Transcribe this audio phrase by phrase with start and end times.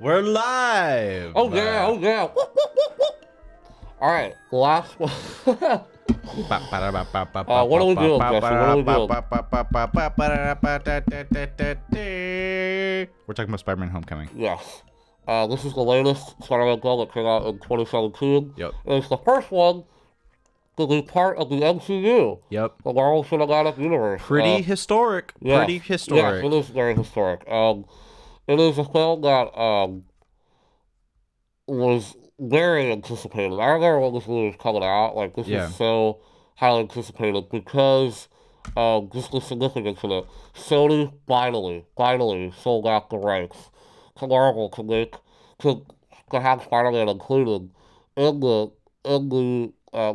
[0.00, 1.32] We're live.
[1.34, 2.22] Oh yeah, oh yeah.
[2.24, 3.26] Whoop, whoop, whoop, whoop.
[4.00, 5.10] All right, last one.
[6.38, 8.40] Uh, what are we doing, Jesse?
[8.40, 9.08] What are we doing?
[13.26, 14.28] We're talking about Spider-Man: Homecoming.
[14.34, 14.82] yes.
[15.26, 18.54] Uh, this is the latest Spider-Man film that came out in 2017.
[18.56, 18.72] Yep.
[18.86, 19.84] It's the first one
[20.76, 22.74] to be part of the MCU, Yep.
[22.84, 24.22] the Marvel Cinematic Universe.
[24.24, 25.32] Pretty Uh, historic.
[25.40, 26.42] yes, Pretty historic.
[26.42, 27.46] Yes, it is very historic.
[27.50, 27.84] Um,
[28.48, 30.04] it is a film that um
[31.66, 33.58] was very anticipated.
[33.58, 35.14] I remember when this movie was coming out.
[35.14, 35.66] Like this Yeah.
[35.66, 36.20] was so
[36.56, 38.28] highly anticipated because
[38.76, 40.26] um just the significance of it.
[40.54, 43.70] Sony finally, finally sold out the rights
[44.16, 45.14] to Marvel to make
[45.60, 45.84] to
[46.30, 47.70] to have Spider-Man included
[48.16, 48.70] in the
[49.04, 50.12] in the uh,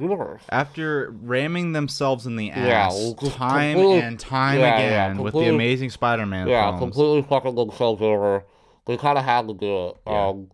[0.00, 0.42] Universe.
[0.50, 5.48] After ramming themselves in the ass just time and time yeah, yeah, again with the
[5.48, 6.80] Amazing Spider-Man Yeah, films.
[6.80, 8.44] completely fucking themselves over.
[8.86, 9.96] They kind of had to do it.
[10.06, 10.28] Yeah.
[10.28, 10.50] Um,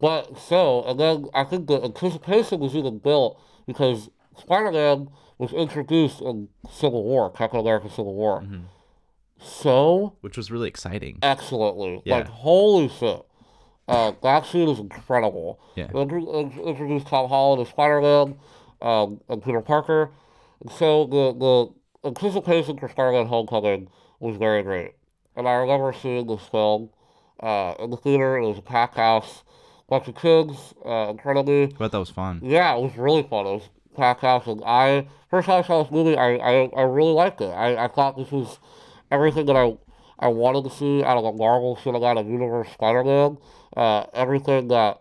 [0.00, 5.08] but so, and then I think the anticipation was even built because Spider-Man
[5.38, 8.58] was introduced in Civil War, Captain America Civil War, Mm-hmm.
[9.38, 11.18] so which was really exciting.
[11.22, 12.02] excellently.
[12.04, 12.16] Yeah.
[12.18, 13.22] Like holy shit.
[13.86, 15.60] Uh, that scene is incredible.
[15.74, 15.88] Yeah.
[15.92, 18.36] They intro- introduced Tom Holland as Spider-Man
[18.80, 20.10] um, and Peter Parker.
[20.60, 21.32] And so the,
[22.02, 23.88] the anticipation for Spider-Man Homecoming
[24.20, 24.92] was very great.
[25.36, 26.90] And I remember seeing this film
[27.40, 28.38] uh, in the theater.
[28.38, 29.42] It was a packed house,
[29.88, 31.66] bunch of kids, uh, incredibly.
[31.66, 32.40] But that was fun.
[32.42, 33.46] Yeah, it was really fun.
[33.46, 36.82] It was packed house, and I first time I saw this movie, I, I, I
[36.82, 37.50] really liked it.
[37.50, 38.58] I, I thought this was
[39.10, 39.76] everything that I
[40.18, 43.38] I wanted to see out of a Marvel Cinematic Universe Spider-Man.
[43.76, 45.00] Uh, everything that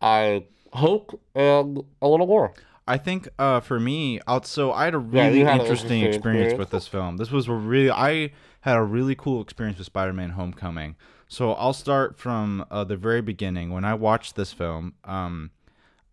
[0.00, 2.54] I hoped and a little more.
[2.86, 6.02] I think uh, for me, out so I had a really you had interesting interesting
[6.02, 6.58] experience experience.
[6.58, 7.16] with this film.
[7.16, 10.96] This was a really I had a really cool experience with Spider-Man: Homecoming.
[11.28, 13.70] So I'll start from uh, the very beginning.
[13.70, 15.50] When I watched this film, um,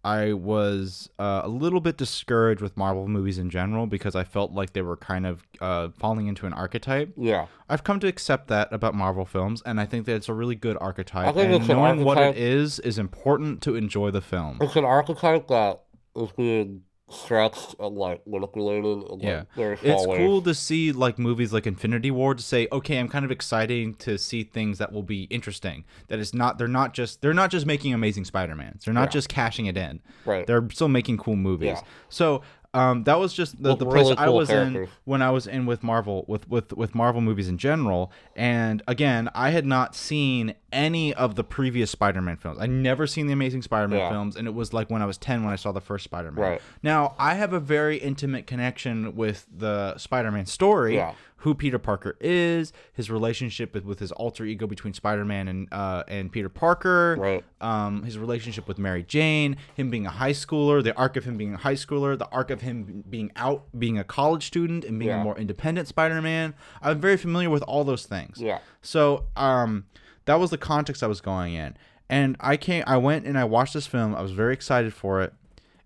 [0.04, 4.52] I was uh, a little bit discouraged with Marvel movies in general because I felt
[4.54, 7.14] like they were kind of uh, falling into an archetype.
[7.18, 10.34] Yeah, I've come to accept that about Marvel films, and I think that it's a
[10.34, 11.28] really good archetype.
[11.28, 14.58] I think and it's an knowing what it is is important to enjoy the film.
[14.62, 15.82] it's an archetype that
[16.16, 19.44] is being stretched and like manipulated in Yeah.
[19.56, 23.26] like It's cool to see like movies like Infinity War to say, okay, I'm kind
[23.26, 25.86] of exciting to see things that will be interesting.
[26.08, 28.86] That it's not they're not just they're not just making amazing Spider-Mans.
[28.86, 29.20] They're not Yeah.
[29.20, 30.02] just cashing it in.
[30.26, 30.46] Right.
[30.46, 31.68] They're still making cool movies.
[31.78, 31.82] Yeah.
[32.10, 32.42] So
[32.74, 35.32] um, that was just the, With the place really I cool was in when I
[35.32, 38.12] was in with Marvel with, with with Marvel movies in general.
[38.36, 42.60] And again, I had not seen any of the previous Spider-Man films.
[42.62, 44.10] I never seen the Amazing Spider-Man Yeah.
[44.12, 46.44] films, and it was like when I was ten when I saw the first Spider-Man.
[46.44, 46.62] Right.
[46.84, 50.96] Now I have a very intimate connection with the Spider-Man story.
[50.96, 51.14] Yeah.
[51.44, 56.04] Who Peter Parker is, his relationship with, with his alter ego between Spider-Man and uh,
[56.08, 57.46] and Peter Parker, Right.
[57.62, 61.38] um, his relationship with Mary Jane, him being a high schooler, the arc of him
[61.38, 65.00] being a high schooler, the arc of him being out, being a college student, and
[65.00, 66.54] being a more independent Spider-Man.
[66.82, 68.42] I'm very familiar with all those things.
[68.42, 68.60] Yeah.
[68.82, 69.86] So um,
[70.26, 71.78] that was the context I was going in,
[72.10, 74.14] and I came, I went and I watched this film.
[74.14, 75.34] I was very excited for it,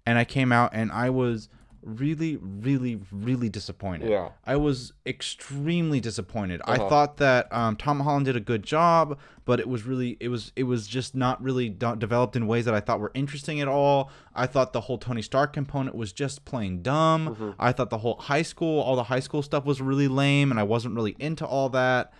[0.06, 1.48] and I came out and I was
[1.86, 4.10] really, really, really disappointed.
[4.10, 4.30] Yeah.
[4.46, 6.62] I was extremely disappointed.
[6.66, 6.90] I Uh-huh.
[6.90, 10.52] thought that um, Tom Holland did a good job, but it was really it was
[10.56, 13.68] it was just not really do- developed in ways that I thought were interesting at
[13.68, 14.10] all.
[14.36, 17.30] I thought the whole Tony Stark component was just plain dumb.
[17.30, 17.50] Mm-hmm.
[17.60, 20.60] I thought the whole high school, all the high school stuff was really lame, and
[20.60, 22.14] I wasn't really into all that.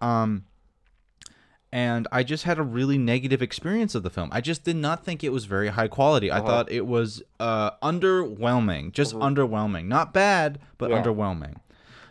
[0.00, 0.44] Um,
[1.72, 4.28] and I just had a really negative experience of the film.
[4.32, 6.30] I just did not think it was very high quality.
[6.30, 6.46] I Uh-huh.
[6.46, 9.86] thought it was uh, underwhelming, just underwhelming.
[9.86, 11.02] Not bad, but Yeah.
[11.02, 11.56] underwhelming.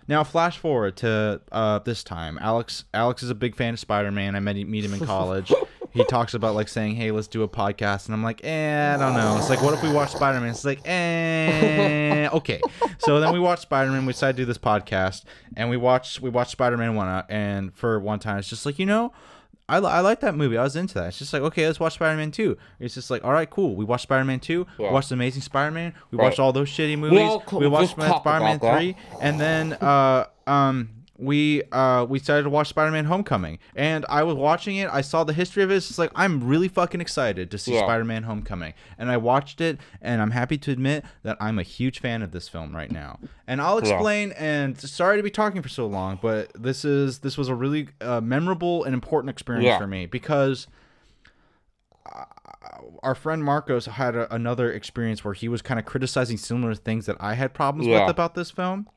[0.08, 2.40] Now, flash forward to uh, this time.
[2.42, 4.36] Alex Alex is a big fan of Spider Man.
[4.36, 5.52] I met meet him in college.
[5.92, 8.98] he talks about like saying, "Hey, let's do a podcast," and I'm like, "Eh, I
[8.98, 10.50] don't know." It's like, what if we watch Spider Man?
[10.50, 12.60] It's like, eh, okay.
[13.00, 14.06] So then we watched Spider Man.
[14.08, 17.24] We decided to do this podcast, and we watched we watched Spider Man one, uh,
[17.30, 19.12] and for one time, it's just like you know.
[19.70, 20.58] I, I like that movie.
[20.58, 21.08] I was into that.
[21.10, 22.58] It's just like, okay, let's watch Spider Man 2.
[22.80, 23.76] It's just like, all right, cool.
[23.76, 24.66] We watched Spider Man 2.
[24.78, 24.92] We Yeah.
[24.92, 25.94] watched Amazing Spider Man.
[26.12, 26.26] We Right.
[26.26, 27.20] watched all those shitty movies.
[27.46, 28.96] co- we watched Spider Man 3.
[29.22, 30.90] And then uh, um,
[31.20, 33.60] we uh, we started to watch Spider Man Homecoming.
[33.76, 34.90] And I was watching it.
[34.92, 35.76] I saw the history of it.
[35.76, 37.82] It's like, I'm really fucking excited to see Yeah.
[37.82, 38.74] Spider Man Homecoming.
[38.98, 39.80] And I watched it.
[40.02, 43.20] And I'm happy to admit that I'm a huge fan of this film right now.
[43.48, 43.94] And I'll Yeah.
[43.94, 44.32] explain.
[44.34, 47.90] And sorry to be talking for so long, but this is this was a really
[48.00, 49.78] uh, memorable and important experience Yeah.
[49.78, 50.68] for me because
[53.04, 57.06] our friend Marcos had a, another experience where he was kind of criticizing similar things
[57.06, 58.02] that I had problems Yeah.
[58.02, 58.88] with about this film.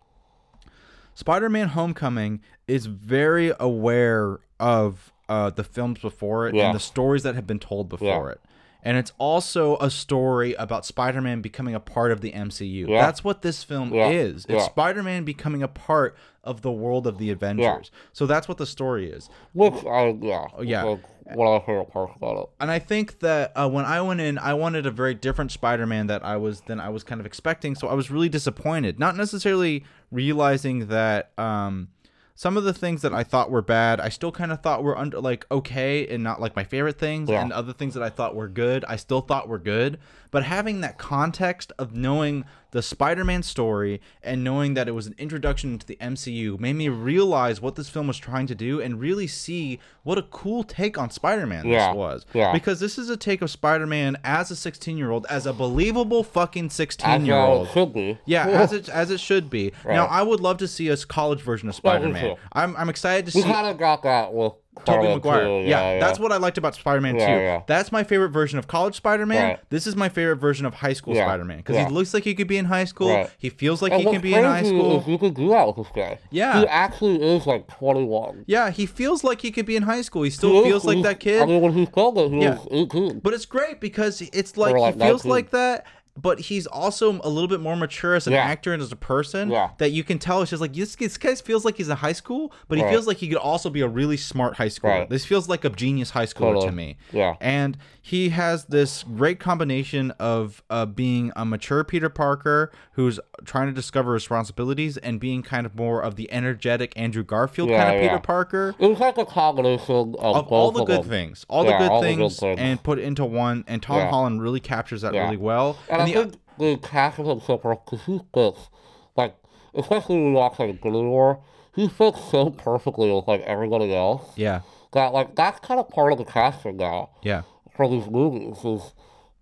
[1.15, 6.67] Spider-Man: Homecoming is very aware of uh, the films before it Yeah.
[6.67, 8.33] and the stories that have been told before Yeah.
[8.33, 8.41] it.
[8.85, 12.89] And it's also a story about Spider-Man becoming a part of the MCU.
[12.89, 13.01] Yeah.
[13.01, 14.45] That's what this film is.
[14.49, 14.65] It's.
[14.65, 17.91] Spider-Man becoming a part of the world of the Avengers.
[18.13, 19.29] So that's what the story is.
[19.53, 20.47] Which I yeah.
[20.57, 20.83] Oh, yeah.
[20.83, 22.49] Like, of my favorite about it.
[22.61, 26.09] and I think that uh, when I went in, I wanted a very different Spider-Man
[26.09, 27.75] that I was than I was kind of expecting.
[27.77, 28.99] So I was really disappointed.
[28.99, 31.89] Not necessarily realizing that um,
[32.35, 34.99] some of the things that I thought were bad, I still kind of thought were
[34.99, 37.41] under like okay and not like my favorite things, Yeah.
[37.43, 39.99] and other things that I thought were good, I still thought were good.
[40.33, 45.15] But having that context of knowing the Spider-Man story and knowing that it was an
[45.19, 48.99] introduction into the MCU made me realize what this film was trying to do and
[48.99, 51.89] really see what a cool take on Spider-Man Yeah.
[51.89, 52.27] this was.
[52.33, 52.51] Yeah.
[52.53, 57.69] Because this is a take of Spider-Man as a 16-year-old, as a believable fucking 16-year-old.
[57.69, 58.19] it should be.
[58.25, 59.73] Yeah, as it as it should be.
[59.85, 62.23] Now, I would love to see a college version of Spider-Man.
[62.37, 62.41] too.
[62.55, 64.55] I'm I'm excited to We see kind of got that with
[64.87, 65.45] Tobey Maguire.
[65.45, 67.43] too, Yeah, that's what I liked about Spider-Man Yeah, 2.
[67.43, 67.63] yeah.
[67.67, 69.43] That's my favorite version of college Spider-Man.
[69.51, 69.59] Right.
[69.71, 71.89] This is my favorite version of high school Yeah, Spider-Man because yeah.
[71.89, 73.09] he looks like he could be in high school.
[73.15, 73.31] Right.
[73.39, 75.01] He feels like And he can be in high school.
[75.01, 76.19] Is you could do that with this guy.
[76.31, 76.61] Yeah.
[76.61, 78.45] He actually is like 21.
[78.47, 80.23] Yeah, he feels like he could be in high school.
[80.23, 81.43] He He still is- feels like that kid.
[81.43, 82.55] I mean, when he filmed it, he Yeah.
[82.55, 83.19] was 18.
[83.21, 85.31] But it's great because it's like, like he feels 19.
[85.31, 85.85] like that,
[86.21, 88.43] but he's also a little bit more mature as an Yeah.
[88.45, 89.51] actor and as a person.
[89.51, 89.71] Yeah.
[89.79, 92.13] That you can tell it's just like this, this guy feels like he's in high
[92.13, 92.91] school, but he Right.
[92.91, 94.83] feels like he could also be a really smart high schooler.
[95.01, 95.09] Right.
[95.11, 96.99] This feels like a genius high schooler to me.
[97.13, 97.37] Yeah.
[97.41, 103.69] And he has this great combination of uh, being a mature Peter Parker who's trying
[103.69, 107.97] to discover responsibilities and being kind of more of the energetic Andrew Garfield Yeah, kind
[107.97, 108.19] of Peter.
[108.19, 111.09] Parker It was like a combination of, of all the good them.
[111.09, 112.59] things, all the good all the good things, things.
[112.61, 113.65] and put into one.
[113.67, 114.03] And Tom.
[114.03, 115.79] Holland really captures that really well.
[115.89, 118.69] And, And I the- think the casting him so perfect because he fits,
[119.17, 119.35] like,
[119.75, 121.41] especially when you watch like Infinity War,
[121.75, 124.61] he fits so perfectly with like everybody else yeah,
[124.93, 127.43] that like that's kind of part of the casting now yeah,
[127.75, 128.93] for these movies is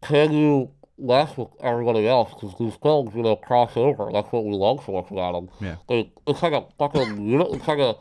[0.01, 0.71] can you
[1.01, 4.11] mess with everybody else because these films you know cross over.
[4.13, 5.49] That's what we love so much about them.
[5.61, 5.77] Yeah.
[5.89, 7.49] They, it's like a fucking unit.
[7.53, 7.97] It's like a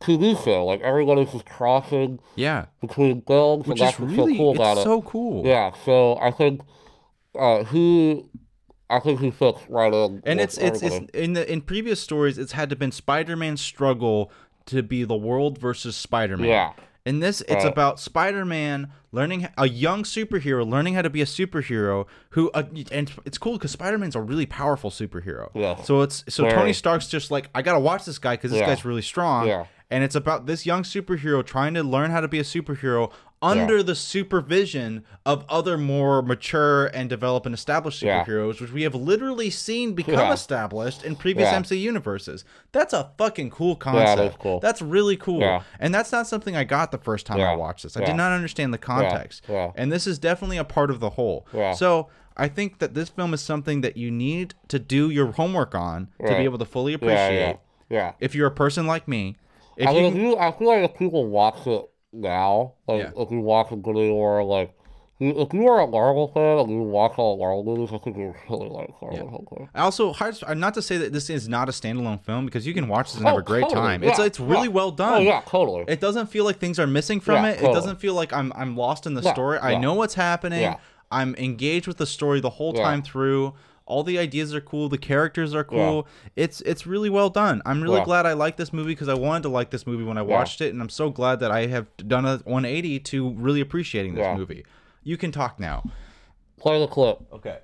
[0.00, 0.64] TV show.
[0.66, 2.66] Like everybody's just crossing yeah.
[2.80, 4.84] between films, Which and is that's what's really so cool it's it.
[4.84, 5.46] so cool.
[5.46, 6.60] Yeah, so I think
[7.38, 8.24] uh, he,
[8.90, 10.22] I think he fits right in.
[10.24, 14.30] and it's it's it's in the in previous stories, it's had to been Spider-Man's struggle
[14.66, 16.46] to be the world versus Spider-Man.
[16.48, 16.72] Yeah.
[17.04, 17.66] In this, it's Right.
[17.66, 22.62] about Spider-Man learning a young superhero learning how to be a superhero who uh,
[22.92, 25.50] and it's cool because Spider-Man's a really powerful superhero.
[25.54, 25.82] Yeah.
[25.82, 26.48] So it's so.
[26.48, 28.66] Tony Stark's just like I gotta watch this guy because this Yeah.
[28.66, 29.48] guy's really strong.
[29.48, 29.66] Yeah.
[29.90, 33.10] And it's about this young superhero trying to learn how to be a superhero
[33.42, 38.24] under the supervision of other more mature and developed and established Yeah.
[38.24, 40.32] superheroes, which we have literally seen become Yeah.
[40.32, 41.56] established in previous Yeah.
[41.56, 42.44] MC universes.
[42.72, 44.20] That's a fucking cool concept.
[44.22, 44.60] is cool.
[44.60, 45.40] That's really cool.
[45.40, 45.62] Yeah.
[45.80, 47.96] And that's not something I got the first time I watched this.
[47.96, 48.06] I Yeah.
[48.06, 49.44] did not understand the context.
[49.48, 49.72] Yeah.
[49.74, 51.46] And this is definitely a part of the whole.
[51.52, 51.72] Yeah.
[51.72, 55.74] So I think that this film is something that you need to do your homework
[55.74, 57.38] on to be able to fully appreciate.
[57.40, 57.54] yeah,
[57.90, 58.12] yeah.
[58.20, 59.36] If you're a person like me,
[59.76, 63.10] if I you mean, you, I feel like if people watch it now, like Yeah.
[63.22, 64.72] if you watch Infinity War, like
[65.20, 68.34] if you are a Marvel fan and you watch all Marvel movies, I think you
[68.50, 69.28] really like Marvel.
[69.30, 69.68] Hardcore.
[69.74, 72.66] I also hard uh, not to say that this is not a standalone film because
[72.66, 74.02] you can watch this and have Oh, a great totally, time.
[74.02, 74.74] It's yeah, it's really yeah.
[74.74, 75.14] well done.
[75.14, 75.84] Oh yeah, totally.
[75.86, 77.60] It doesn't feel like things are missing from Yeah, it.
[77.60, 79.58] It doesn't feel like I'm I'm lost in the Yeah, story.
[79.58, 80.60] I know what's happening.
[80.62, 80.78] Yeah.
[81.10, 82.82] I'm engaged with the story the whole Yeah.
[82.82, 83.54] time through.
[83.92, 84.88] All the ideas are cool.
[84.88, 86.08] The characters are cool.
[86.34, 87.60] It's it's really well done.
[87.66, 88.04] I'm really Yeah.
[88.06, 90.62] glad I like this movie because I wanted to like this movie when I watched
[90.62, 94.22] it, and I'm so glad that I have done a 180 to really appreciating this
[94.22, 94.34] Yeah.
[94.34, 94.64] movie.
[95.02, 95.84] You can talk now.
[96.58, 97.18] Play the clip.
[97.34, 97.58] Okay.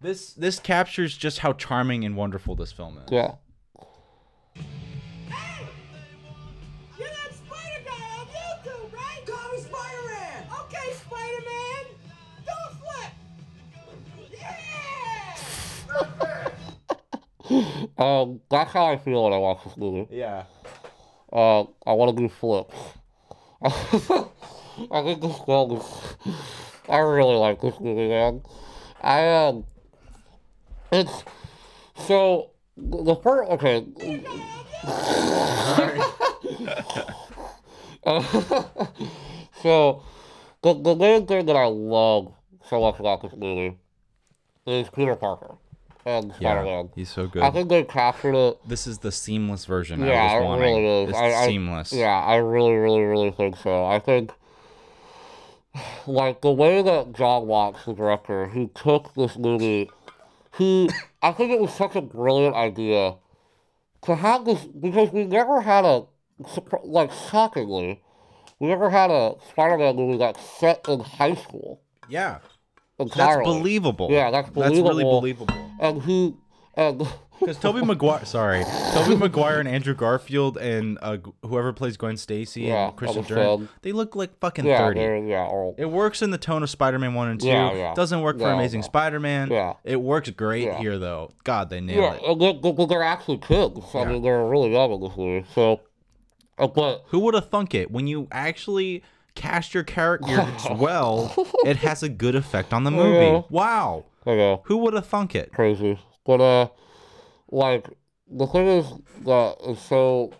[0.00, 3.10] This this captures just how charming and wonderful this film is.
[3.10, 3.34] Yeah.
[17.98, 20.06] Um, that's how I feel when I watch this movie.
[20.14, 20.44] Yeah.
[21.32, 22.76] Uh, I want to do flips.
[23.62, 25.84] I think this film is.
[26.88, 28.42] I really like this movie, man.
[29.02, 29.64] I um,
[30.92, 31.24] it's
[32.06, 33.50] so the first.
[33.50, 33.84] Okay.
[38.04, 38.22] Uh,
[39.62, 40.02] so
[40.62, 42.32] the the main thing that I love
[42.68, 43.76] so much about this movie
[44.66, 45.56] is Peter Parker
[46.04, 46.90] and Spider-Man.
[46.94, 47.42] he's so good.
[47.42, 50.86] I think they captured it This is the seamless version yeah, I was it really
[50.86, 51.08] is.
[51.10, 51.92] It's I, I, seamless.
[51.92, 53.84] Yeah, I really, really, really think so.
[53.84, 54.32] I think,
[56.06, 59.90] like, the way that John Watts, the director, he took this movie,
[60.56, 60.88] he,
[61.22, 63.16] I think it was such a brilliant idea
[64.02, 66.04] to have this, because we never had a
[66.84, 68.00] like shockingly,
[68.60, 72.38] we never had a Spider-Man movie that's set in high school Yeah.
[72.98, 73.44] Entirely.
[73.44, 74.08] That's believable.
[74.10, 74.82] Yeah, that's believable.
[74.84, 75.54] That's really believable.
[75.80, 76.36] And who
[76.74, 77.02] and
[77.40, 78.64] Because Tobey Maguire, sorry,
[78.94, 83.28] Tobey Maguire and Andrew Garfield and uh, whoever plays Gwen Stacy Yeah, and understand.
[83.28, 85.28] Dunst, they look like fucking yeah, thirty.
[85.28, 85.76] yeah, old.
[85.78, 87.46] It works in the tone of Spider-Man one and two.
[87.46, 87.94] Yeah, yeah.
[87.94, 88.82] Doesn't work for Amazing.
[88.82, 89.52] Spider-Man.
[89.52, 89.74] Yeah.
[89.84, 91.30] It works great here though.
[91.44, 92.22] God, they nail Yeah, it.
[92.24, 93.78] and they, they, they're actually kids.
[93.94, 95.46] I mean, they're really young in this movie.
[95.54, 95.80] So,
[96.58, 97.88] uh, but Who would have thunk it?
[97.92, 99.04] When you actually
[99.38, 103.24] cast your characters well, it has a good effect on the movie.
[103.26, 103.42] Yeah.
[103.48, 104.04] Wow.
[104.64, 105.52] Who would have thunk it?
[105.52, 105.98] crazy.
[106.26, 106.68] But uh,
[107.50, 107.86] like
[108.30, 108.86] the thing is
[109.24, 110.34] that is so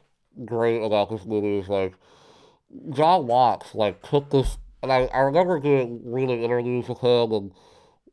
[0.44, 1.94] great about this movie is like
[2.90, 7.52] John Watts like took this, and I, I remember doing reading interviews with him, and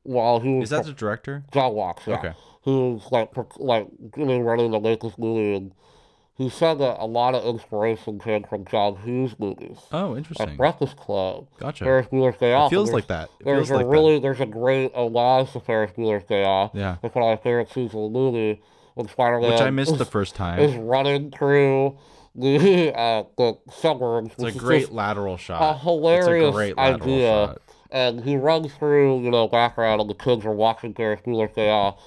[0.03, 1.43] while he was Is that the director?
[1.51, 2.33] John Watts, yeah, Okay.
[2.63, 5.73] who's like like getting ready to make this movie, and
[6.37, 9.77] he said that a lot of inspiration came from John Hughes movies.
[9.91, 10.57] Oh, Like interesting.
[10.57, 11.83] Breakfast Club, Gotcha.
[11.85, 12.71] Ferris Bueller's Day Off.
[12.71, 13.29] and feels like that.
[13.39, 13.89] It there's feels a like that.
[13.91, 16.71] really there's a great homage to Ferris Bueller's Day Off.
[16.73, 16.97] Yeah.
[17.01, 18.61] It's one of my favorite scenes of the movie
[18.95, 20.59] when Spider-Man Which I missed is, the first time.
[20.59, 21.97] is running through
[22.35, 24.31] the uh, the suburbs.
[24.37, 25.61] It's a great lateral shot.
[25.61, 27.27] a hilarious great lateral idea.
[27.47, 27.61] shot.
[27.91, 31.69] And he runs through, you know, background, and the kids are watching Ferris Bueller's Day
[31.69, 31.97] Off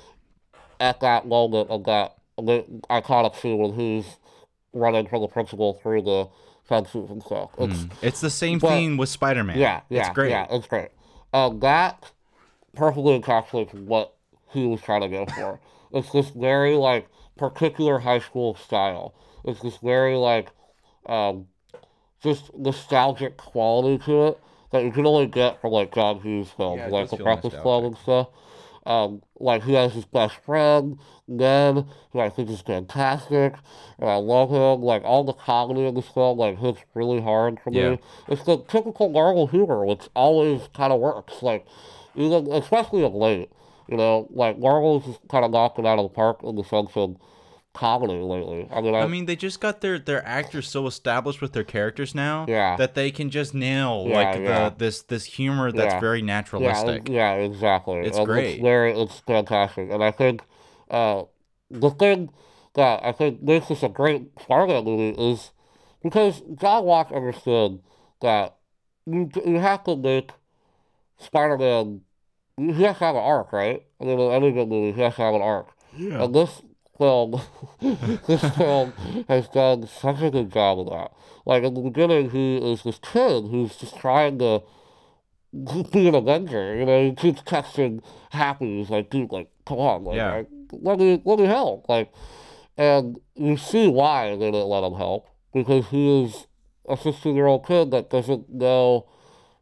[0.81, 4.17] at that moment of that the iconic scene when he's
[4.73, 6.29] running from the principal through the
[6.65, 7.51] fences and stuff.
[7.59, 7.91] It's Mm.
[8.03, 9.59] It's the same But- thing with Spider-Man.
[9.59, 10.31] yeah, yeah, It's great.
[10.31, 10.89] Yeah, it's great.
[11.33, 12.13] Um, that
[12.75, 14.15] perfectly encapsulates what
[14.51, 15.61] he was trying to go for.
[15.91, 19.15] It's this very like particular high school style.
[19.45, 20.51] It's this very like
[21.07, 21.47] um,
[22.23, 24.39] just nostalgic quality to it
[24.73, 27.85] that you can only get from like John Hughes films, Yeah, like The Breakfast Club
[27.85, 28.29] and stuff.
[28.89, 33.55] Um, like he has his best friend, Ned, who I think is fantastic,
[33.99, 34.83] and I love him.
[34.83, 37.91] Like all the comedy in this film, like hits really hard for Yeah.
[37.91, 37.99] me.
[38.29, 41.43] It's the typical Marvel humor, which always kind of works.
[41.43, 41.67] Like
[42.15, 43.51] even especially of late,
[43.89, 46.91] you know, like Marvel's just kind of knocking out of the park in the sense
[46.97, 47.17] of.
[47.81, 51.65] I mean, I, I mean, they just got their their actors so established with their
[51.65, 52.77] characters now Yeah.
[52.77, 54.69] that they can just nail Yeah, like yeah.
[54.71, 56.01] the this this humor that's Yeah.
[56.01, 57.09] very yeah, naturalistic.
[57.09, 58.01] it- yeah, exactly.
[58.01, 58.55] It's And great.
[58.55, 60.43] It's very, it's fantastic, and I think
[60.91, 61.25] uh,
[61.71, 62.31] the thing
[62.75, 65.51] that I think makes this a great Spider-Man movie is
[66.03, 67.81] because John Watts understood
[68.23, 68.57] that
[69.07, 70.31] you you have to make
[71.19, 72.01] Spider-Man.
[72.57, 73.85] He has to have an arc, right?
[74.01, 75.69] I mean, in any good movie, he has to have an arc.
[75.97, 76.25] Yeah.
[76.25, 76.63] And this
[76.99, 77.41] film,
[78.27, 78.93] this film
[79.29, 81.13] has done such a good job of that.
[81.47, 84.63] Like in the beginning, he is this kid who's just trying to
[85.93, 86.77] be an Avenger.
[86.77, 88.79] You know, he keeps texting Happy.
[88.79, 90.33] He's like, dude, like, come on, like, Yeah.
[90.33, 91.89] I- let me, let me help.
[91.89, 92.13] Like,
[92.77, 96.47] and you see why they didn't let him help because he is
[96.89, 99.07] a 16 year old kid that doesn't know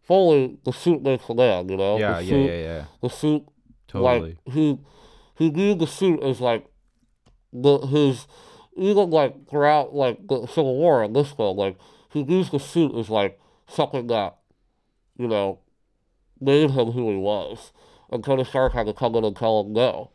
[0.03, 1.69] fully the suit makes the man.
[1.69, 2.85] You know, Yeah, the yeah, suit, yeah, yeah.
[3.03, 3.45] the suit
[3.87, 4.21] Totally.
[4.45, 4.79] like he
[5.37, 6.67] he viewed the suit as like
[7.63, 8.27] the his
[8.77, 11.77] even like throughout like the Civil War in this film, like
[12.13, 14.37] he views the suit as like something that,
[15.17, 15.61] you know,
[16.41, 17.73] made him who he was.
[18.11, 20.11] And Tony Stark had to come in and tell him no.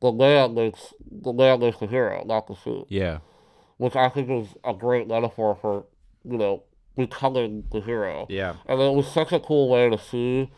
[0.00, 2.86] The man makes the man makes the hero, not the suit.
[2.88, 3.18] yeah.
[3.76, 5.86] Which I think is a great metaphor for,
[6.24, 6.62] you know,
[6.96, 8.26] becoming the hero.
[8.28, 8.54] Yeah.
[8.66, 10.52] And it was such a cool way to see,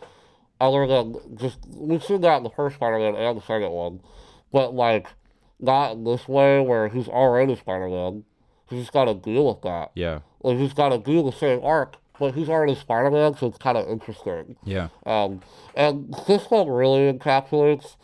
[0.61, 4.01] other than just, we've seen that in the first Spider Man and the second one,
[4.53, 5.07] but like,
[5.61, 8.25] not in this way where he's already Spider Man.
[8.69, 9.93] He's just got to deal with that.
[9.95, 10.21] Yeah.
[10.43, 13.59] Like, he's got to do the same arc, but he's already Spider Man, so it's
[13.59, 14.57] kind of interesting.
[14.65, 14.89] Yeah.
[15.05, 15.41] Um,
[15.75, 17.97] and this one really encapsulates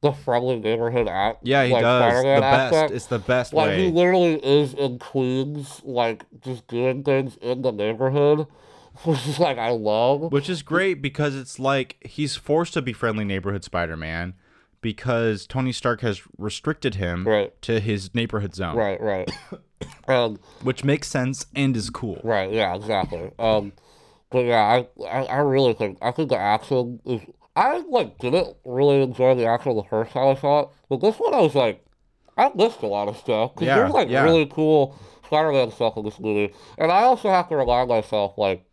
[0.00, 1.40] the friendly neighborhood act.
[1.42, 2.12] Yeah, he like, does.
[2.12, 2.74] Spider-Man The best.
[2.74, 2.92] aspect.
[2.92, 7.72] It's the best Like he literally is in Queens, like just doing things in the
[7.72, 8.46] neighborhood,
[9.04, 10.32] which is like I love.
[10.32, 14.34] Which is great because it's like he's forced to be friendly neighborhood Spider-Man
[14.80, 17.60] because Tony Stark has restricted him Right.
[17.62, 19.30] to his neighborhood zone, Right, right,
[20.08, 22.20] um, which makes sense and is cool.
[22.24, 23.30] right, yeah, exactly.
[23.38, 23.72] Um,
[24.30, 27.20] but yeah, I, I, I really think I think the action is.
[27.56, 31.16] I like didn't really enjoy the action the first time I saw it, but this
[31.16, 31.84] one I was like,
[32.36, 34.22] I missed a lot of stuff because Yeah, there's like yeah.
[34.22, 38.64] really cool Spider-Man stuff in this movie, and I also have to remind myself like,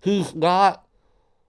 [0.00, 0.83] he's not.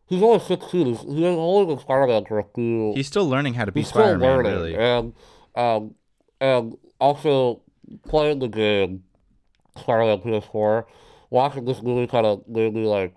[0.08, 0.86] He's only 16.
[0.86, 2.94] He's, he's only been Spider-Man for a few.
[2.96, 4.76] He's still learning how to be he's Spider-Man, learning, really.
[4.76, 5.14] and
[5.56, 5.96] um,
[6.40, 7.62] and also
[8.08, 9.04] playing the game
[9.78, 10.86] Spider-Man PS4,
[11.30, 13.16] watching this movie kind of made me like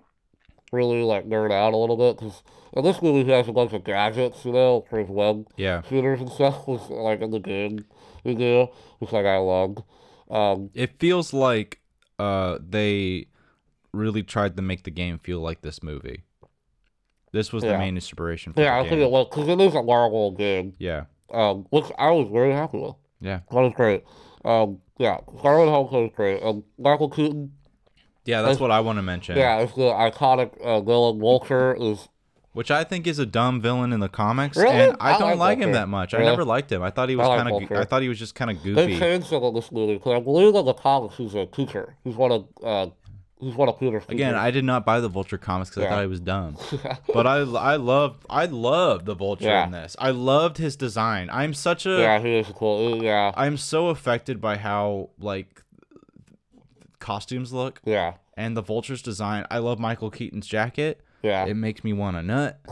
[0.71, 2.43] really like nerd out a little bit because
[2.73, 5.81] in this movie he has a bunch of gadgets, you know, for his web Yeah.
[5.83, 7.85] shooters and stuff, like in the game
[8.23, 8.67] you do,
[8.99, 9.79] which like I loved.
[10.29, 11.79] Um, It feels like
[12.19, 13.27] uh they
[13.93, 16.23] really tried to make the game feel like this movie.
[17.31, 19.75] This was the main inspiration for yeah, I the think it was because it is
[19.75, 21.05] a Marvel game, yeah.
[21.31, 22.95] um, which I was very happy with.
[23.21, 23.41] Yeah.
[23.51, 24.03] That was great.
[24.45, 26.41] Um, yeah, Spider-Man Homecoming is great.
[26.41, 27.51] Um, Michael Keaton,
[28.25, 29.37] Yeah, that's It's- what I want to mention.
[29.37, 31.19] yeah, it's the iconic uh, villain.
[31.19, 32.07] Vulture is
[32.53, 34.75] Which I think is a dumb villain in the comics, Really?
[34.75, 36.13] and I I don't like like him that much.
[36.13, 36.81] I never liked him.
[36.81, 37.77] I thought he was like kind of.
[37.77, 38.93] I thought he was just kind of goofy.
[38.93, 41.95] they changed him in this movie because I believe in the comics he's a teacher.
[42.03, 42.87] He's one of uh,
[43.39, 44.35] he's one of Peter's Again.
[44.35, 46.57] I did not buy the Vulture comics because I thought he was dumb.
[47.13, 49.65] but I, I love, I love the Vulture Yeah.
[49.65, 49.95] in this.
[49.99, 51.29] I loved his design.
[51.31, 53.01] I'm such a, yeah, he is cool.
[53.03, 55.63] Yeah, I'm so affected by how like
[56.99, 59.45] costumes look yeah, and the Vulture's design.
[59.49, 61.01] I love Michael Keaton's jacket.
[61.21, 61.45] yeah.
[61.45, 62.59] It makes me want a nut.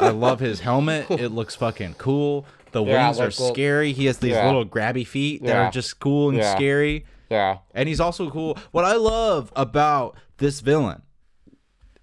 [0.00, 1.10] I love his helmet.
[1.10, 2.46] It looks fucking cool.
[2.72, 3.92] The Yeah, wings are the- scary.
[3.92, 4.46] He has these Yeah.
[4.46, 5.68] little grabby feet that Yeah.
[5.68, 6.54] are just cool and Yeah.
[6.54, 7.06] scary.
[7.30, 8.56] Yeah, And he's also cool.
[8.72, 11.02] What I love about this villain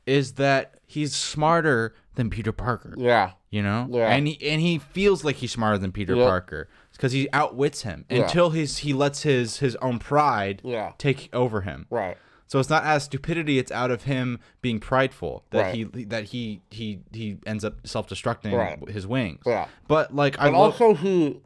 [0.06, 2.94] is that he's smarter than Peter Parker.
[2.98, 4.10] yeah, You know, Yeah.
[4.14, 6.28] and he and he feels like he's smarter than Peter Yep.
[6.28, 8.24] Parker because he outwits him Yeah.
[8.24, 10.92] until he's he lets his his own pride yeah.
[10.98, 11.88] take over him.
[11.90, 12.18] Right.
[12.48, 15.74] So it's not as stupidity; it's out of him being prideful that Right.
[15.76, 18.88] he that he he he ends up self destructing Right.
[18.90, 19.42] his wings.
[19.46, 19.68] Yeah.
[19.88, 21.42] But like I also he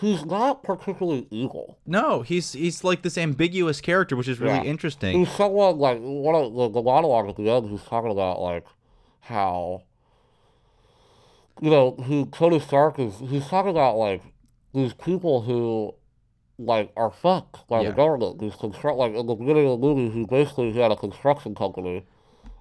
[0.00, 1.78] he's not particularly evil.
[1.86, 4.62] no, he's he's like this ambiguous character, which is really Yeah.
[4.64, 5.18] interesting.
[5.18, 7.70] He's someone like one of the, the monologue at the end.
[7.70, 8.64] He's talking about like
[9.20, 9.82] how
[11.60, 13.18] you know who Tony Stark is.
[13.18, 14.22] He's talking about like
[14.74, 15.94] these people who
[16.58, 17.90] like are fucked by Yeah.
[17.90, 18.38] the government.
[18.40, 21.54] These construct like in the beginning of the movie, he basically he had a construction
[21.54, 22.04] company,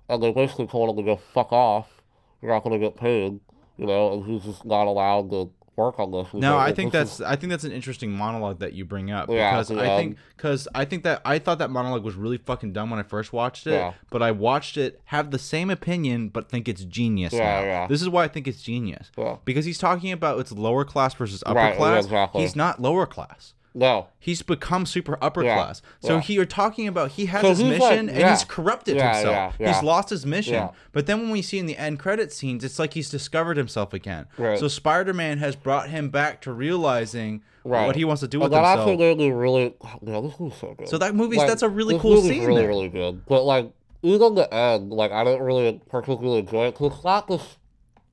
[0.10, 2.02] and they basically told him to go fuck off.
[2.41, 3.39] You're not gonna get paid,
[3.78, 6.34] you know, and he's just not allowed to work on this.
[6.34, 9.12] No, I think "This is- that's I think that's an interesting monologue that you bring
[9.12, 12.38] up Yeah, because I think because I think that I thought that monologue was really
[12.38, 13.94] fucking dumb when I first watched it, Yeah.
[14.10, 17.66] but I watched it have the same opinion but think it's genius Yeah, now.
[17.66, 17.88] yeah.
[17.88, 19.38] This is why I think it's genius Yeah.
[19.46, 22.06] because he's talking about it's lower class versus upper Right, class.
[22.06, 22.42] exactly.
[22.42, 23.54] He's not lower class.
[23.78, 24.08] No.
[24.20, 25.82] He's become super upper Yeah, class.
[26.02, 26.22] So yeah.
[26.22, 28.32] he, you're talking about he has So his mission like- and yeah.
[28.32, 29.56] he's corrupted himself.
[29.58, 30.70] He's lost his mission.
[30.92, 33.94] But then when we see in the end credit scenes, it's like he's discovered himself
[33.94, 34.26] again.
[34.38, 34.58] Right.
[34.60, 37.86] So Spider-Man has brought him back to realizing Right.
[37.86, 38.90] what he wants to do And with that himself.
[39.02, 39.76] actually really.
[40.02, 40.88] Yeah, this movie's so good.
[40.88, 42.68] So that movie's- Like, that's a really cool scene Really, there.
[42.70, 43.26] really good.
[43.26, 43.70] But like
[44.04, 47.58] even the end, like I didn't really particularly enjoy it because it's not this.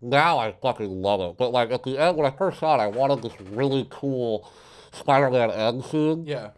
[0.02, 1.36] Now I fucking love it.
[1.38, 4.50] But like at the end, when I first saw it, I wanted this really cool
[4.94, 6.50] Spider-Man end scene, yeah.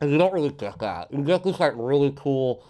[0.00, 1.12] and you don't really get that.
[1.12, 2.64] You get this like really cool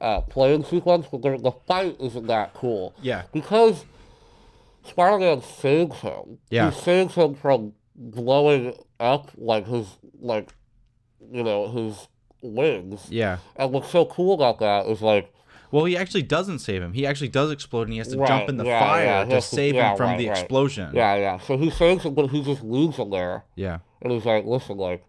[0.00, 3.22] uh, playing sequence, but the fight isn't that cool Yeah.
[3.32, 3.84] because
[4.84, 6.38] Spider-Man saves him.
[6.50, 6.70] Yeah.
[6.70, 9.86] He saves him from blowing up like his
[10.20, 10.50] like
[11.32, 12.08] you know his
[12.42, 13.06] wings.
[13.08, 13.38] Yeah.
[13.56, 15.32] And what's so cool about that is like
[15.70, 16.92] Well, he actually doesn't save him.
[16.92, 19.24] He actually does explode, and he has to Right, jump in the yeah, fire yeah,
[19.24, 20.38] to- save yeah, him from right, the right.
[20.38, 20.90] explosion.
[20.92, 21.38] yeah yeah.
[21.38, 23.78] So he saves him, but he just leaves him there, Yeah.
[24.04, 25.04] And he's like, listen, like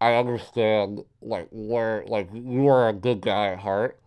[0.00, 3.98] I understand like where like you are a good guy at heart,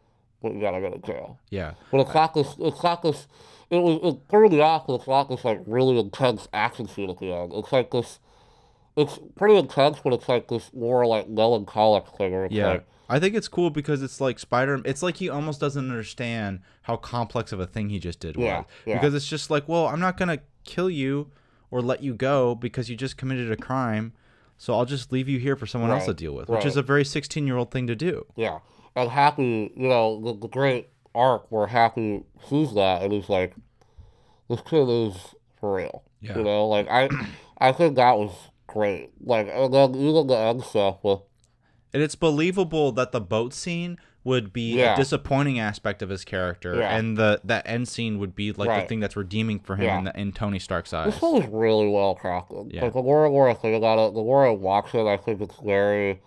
[0.41, 1.39] but you gotta go to jail.
[1.49, 1.73] Yeah.
[1.91, 2.55] But it's not this.
[2.59, 3.27] It's not this.
[3.69, 4.87] It was it threw me off.
[4.89, 7.53] Not this like really intense action scene at the end.
[7.55, 8.19] It's like this.
[8.95, 12.31] It's pretty intense, but it's like this more like melancholic thing.
[12.31, 12.67] Where it's Yeah.
[12.67, 14.81] like, I think it's cool because it's like Spider.
[14.85, 18.57] It's like he almost doesn't understand how complex of a thing he just did Yeah,
[18.59, 18.65] was.
[18.85, 18.93] yeah.
[18.95, 21.29] Because it's just like, well, I'm not gonna kill you
[21.71, 24.13] or let you go because you just committed a crime,
[24.57, 26.81] so I'll just leave you here for someone else to deal with, which is a
[26.81, 28.25] very 16 year old thing to do.
[28.35, 28.59] yeah.
[28.95, 33.53] And Happy, you know, the, the great arc where Happy sees that and he's like,
[34.49, 35.13] "This kid is
[35.59, 36.37] for real." Yeah.
[36.37, 37.07] You know, like I,
[37.59, 38.31] I think that was
[38.65, 39.11] great.
[39.21, 41.19] Like and then even the end stuff with
[41.93, 44.93] And it's believable that the boat scene would be Yeah.
[44.93, 46.95] a disappointing aspect of his character, Yeah.
[46.97, 49.97] and the that end scene would be like the thing that's redeeming for him Yeah.
[49.99, 51.13] in, the, in Tony Stark's eyes.
[51.13, 52.73] This was really well crafted.
[52.73, 52.83] Yeah.
[52.83, 55.17] Like the more and more I think about it, the more I watch it, I
[55.17, 56.21] think it's very.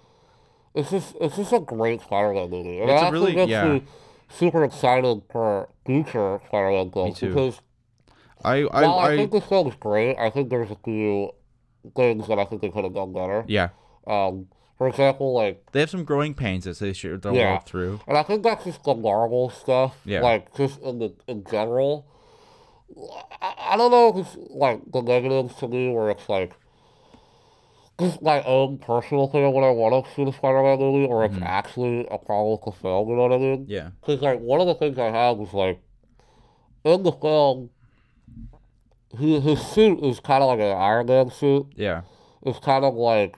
[0.74, 2.80] It's just it's just a great Spider-Man movie.
[2.80, 3.66] And It's it really- gets yeah.
[3.68, 3.82] me
[4.28, 7.28] super excited for future Spider-Man films too.
[7.28, 7.60] because
[8.42, 11.32] I I, while I, I, think this film's great, I think there's a few
[11.96, 13.44] things that I think they could have done better.
[13.48, 13.68] yeah,
[14.06, 14.46] Um,
[14.80, 17.58] for example, like they have some growing pains that they should they'll Yeah.
[17.58, 18.00] through.
[18.08, 19.94] And I think that's just the Marvel stuff.
[20.06, 20.22] Yeah.
[20.22, 22.06] Like just in the in general.
[23.42, 26.52] I, I don't know if it's like the negatives to me where it's like
[28.00, 31.26] just my own personal thing of what I want to see the Spider-Man movie, or
[31.26, 33.10] it's actually a problem with the film.
[33.10, 33.58] You know what I mean?
[33.64, 33.70] Mm-hmm.
[33.70, 35.78] Yeah, Because like one of the things I had was like
[36.84, 37.68] in the film,
[39.18, 41.66] he, his suit is kind of like an Iron Man suit.
[41.76, 42.00] yeah,
[42.42, 43.36] It's kind of like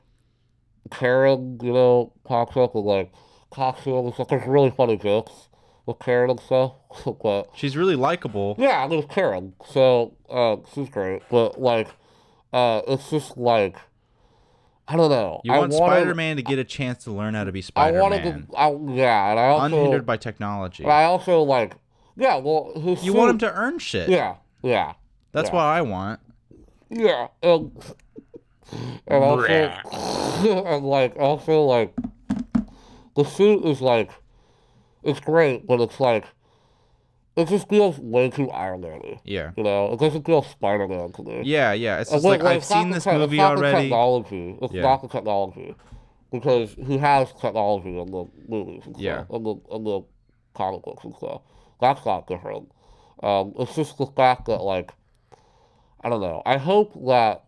[0.91, 3.13] Karen, you know, pops up with like
[3.51, 4.29] costume and stuff.
[4.29, 5.49] There's really funny jokes
[5.87, 6.73] with Karen and stuff.
[7.23, 8.57] but She's really likable.
[8.59, 11.23] yeah, I mean, Karen, so uh, she's great.
[11.31, 11.89] But like,
[12.53, 13.77] uh, it's just like,
[14.89, 15.41] I don't know.
[15.45, 18.03] You want wanted- Spider-Man to get a chance to learn how to be Spider-Man, I
[18.03, 20.83] wanted to, I, yeah, and I also, unhindered by technology.
[20.83, 21.77] and I also like,
[22.17, 24.09] yeah, well, You want him to earn shit.
[24.11, 24.95] yeah, yeah,
[25.33, 25.55] That's yeah.
[25.55, 26.21] what I want.
[26.91, 27.73] yeah, and
[29.07, 31.95] and also, and like also like,
[33.17, 34.11] the suit is like,
[35.03, 36.25] it's great, but it's like,
[37.37, 39.21] it just feels way too Iron Man-y.
[39.25, 39.53] Yeah.
[39.57, 41.43] You know, it doesn't feel Spider-Man to me.
[41.45, 42.01] Yeah, yeah.
[42.01, 43.83] It's just wait, like I've seen this te- movie it's not The already.
[43.89, 44.59] technology.
[44.61, 44.83] It's Yeah.
[44.83, 45.75] not the technology.
[46.31, 49.25] Because he has technology in the movies and Yeah.
[49.25, 50.03] stuff, in the, in the
[50.55, 51.41] comic books and stuff.
[51.81, 52.71] That's not different.
[53.23, 54.93] Um, it's just the fact that, like,
[56.03, 56.43] I don't know.
[56.45, 57.45] I hope that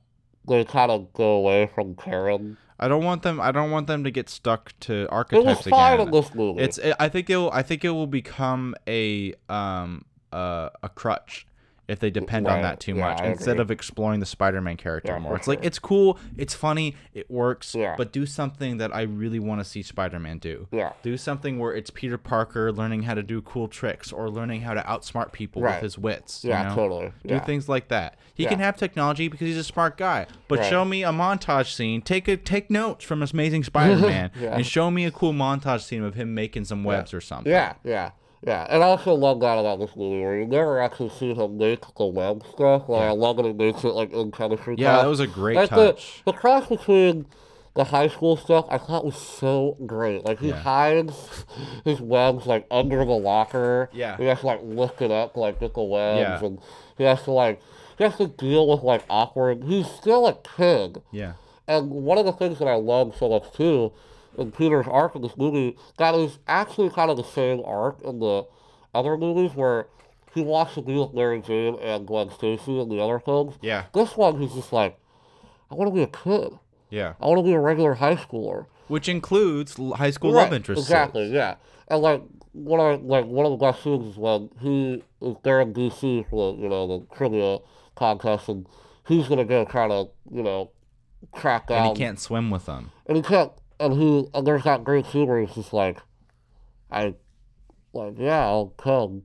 [0.48, 2.56] they kind of go away from Karen.
[2.78, 3.40] I don't want them.
[3.40, 6.08] I don't want them to get stuck to It was fine again.
[6.08, 6.60] in this movie.
[6.62, 6.78] It's.
[6.98, 7.36] I think it.
[7.36, 11.46] will I think it will become a um uh, a crutch
[11.86, 13.62] if they depend on that too yeah, much I instead agree.
[13.62, 15.36] of exploring the Spider-Man character Yeah, more.
[15.36, 17.94] It's like it's cool, it's funny, it works, Yeah.
[17.98, 20.66] but do something that I really want to see Spider-Man do.
[20.72, 20.92] Yeah.
[21.02, 24.72] Do something where it's Peter Parker learning how to do cool tricks or learning how
[24.74, 25.74] to outsmart people Right.
[25.74, 26.42] with his wits.
[26.44, 26.74] you Yeah, know?
[26.74, 27.12] totally.
[27.26, 28.18] Do things like that.
[28.34, 30.26] He can have technology because he's a smart guy.
[30.48, 30.70] But Right.
[30.70, 32.00] show me a montage scene.
[32.02, 36.14] Take a take notes from Amazing Spider-Man and show me a cool montage scene of
[36.14, 37.50] him making some webs or something.
[37.52, 38.10] Yeah, yeah,
[38.46, 38.66] yeah.
[38.68, 41.82] And I also love that about this movie where you never actually see him make
[41.96, 42.88] the web stuff.
[42.88, 45.02] Like, I love that he makes it like in chemistry Yeah, class.
[45.02, 46.22] that was a great like touch.
[46.24, 47.26] The, the cross between
[47.74, 50.24] the high school stuff I thought was so great.
[50.24, 50.60] Like he Yeah.
[50.60, 51.44] hides
[51.84, 53.90] his webs like under the locker.
[53.92, 54.16] Yeah.
[54.16, 56.46] He has to like lift it up like get the webs Yeah.
[56.46, 56.58] and
[56.96, 57.60] he has to like
[57.98, 61.02] he has to deal with like awkward he's still a kid.
[61.10, 61.32] Yeah.
[61.66, 63.90] And one of the things that I love so much too
[64.38, 68.18] in Peter's arc in this movie that is actually kind of the same arc in
[68.20, 68.44] the
[68.94, 69.86] other movies where
[70.34, 73.54] he wants to be with Mary Jane and Gwen Stacy and the other things.
[73.62, 73.84] Yeah.
[73.94, 74.98] This one he's just like,
[75.70, 76.58] I want to be a kid.
[76.90, 77.14] Yeah.
[77.20, 78.66] I want to be a regular high schooler.
[78.88, 80.84] Which includes high school Right, love interests.
[80.84, 81.54] Exactly, yeah.
[81.88, 85.60] And like one of like one of the best scenes is when he is there
[85.60, 87.58] in DC for the you know the trivia
[87.96, 88.66] contest and
[89.08, 90.70] he's gonna go try to you know
[91.34, 92.90] track down And he can't swim with them.
[93.06, 93.50] and he can't
[93.84, 95.98] and he and there's that great scene where he's just like
[96.90, 97.14] I
[97.92, 99.22] like yeah I'll come.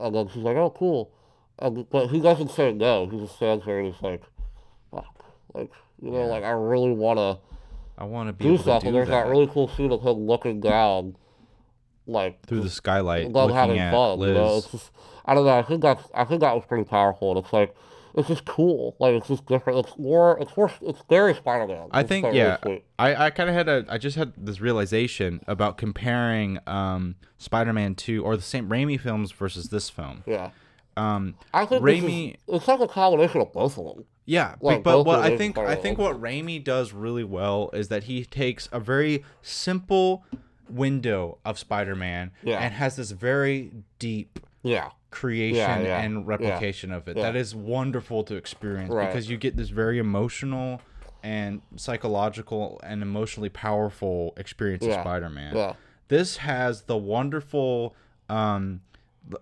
[0.00, 1.12] And then she's like oh cool.
[1.58, 3.08] And but he doesn't say no.
[3.08, 4.22] He just stands there and he's like
[4.90, 5.24] fuck.
[5.54, 6.24] Like you know Yeah.
[6.26, 7.38] like I really wanna
[7.96, 8.82] I want to be do able to stuff.
[8.82, 9.30] Do and there's that, that.
[9.30, 11.16] really cool scene of him looking down
[12.06, 14.28] like through the skylight, looking having at fun Liz.
[14.28, 14.56] you know?
[14.58, 14.90] It's just
[15.24, 15.58] I don't know.
[15.58, 17.30] I think that's I think that was pretty powerful.
[17.36, 17.74] And it's like
[18.14, 22.00] it's just cool like it's just different it's more it's more it's very Spider-Man I
[22.00, 22.78] It's think like really yeah.
[22.98, 27.94] I, I kind of had a I just had this realization about comparing um Spider-Man
[27.94, 30.24] 2 or the Sam Raimi films versus this film.
[30.26, 30.50] yeah
[30.96, 34.04] Um I think this is- it's like a combination of both of them.
[34.26, 37.88] Yeah, Like, but both what I think I think what Raimi does really well is
[37.88, 40.22] that he takes a very simple
[40.68, 42.58] window of Spider-Man Yeah.
[42.58, 44.90] and has this very deep Yeah.
[45.10, 47.16] creation Yeah, yeah, and yeah, replication of it.
[47.16, 47.22] yeah.
[47.24, 49.06] That is wonderful to experience Right.
[49.06, 50.80] because you get this very emotional
[51.22, 55.56] and psychological and emotionally powerful experience of Spider-Man.
[55.56, 55.72] Yeah.
[56.08, 57.94] This has the wonderful
[58.28, 58.82] um,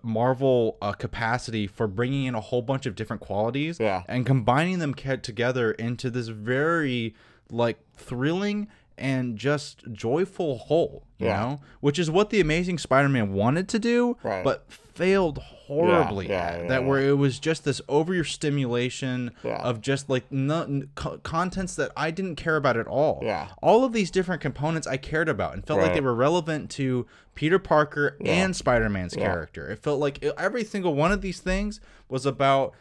[0.01, 4.03] Marvel uh, capacity for bringing in a whole bunch of different qualities Yeah.
[4.07, 7.15] and combining them together into this very
[7.49, 11.39] like thrilling and just joyful whole, you Yeah.
[11.39, 14.43] know, which is what the Amazing Spider-Man wanted to do, Right.
[14.43, 16.61] but failed horribly yeah, at.
[16.63, 16.87] yeah, that yeah.
[16.87, 21.75] where it was just this over your stimulation of just like no, n- co- contents
[21.75, 23.19] that I didn't care about at all.
[23.21, 23.49] Yeah.
[23.61, 27.05] All of these different components I cared about and felt like they were relevant to
[27.35, 29.69] Peter Parker and Spider-Man's character.
[29.69, 31.79] It felt like every single one of these things
[32.09, 32.73] was about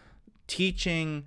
[0.46, 1.24] teaching